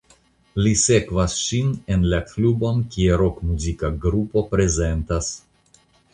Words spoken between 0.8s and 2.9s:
sekvas ŝin en la klubon